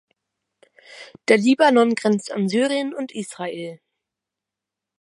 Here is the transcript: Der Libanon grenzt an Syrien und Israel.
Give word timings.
Der 1.27 1.37
Libanon 1.37 1.93
grenzt 1.93 2.31
an 2.31 2.49
Syrien 2.49 2.95
und 2.95 3.11
Israel. 3.11 3.79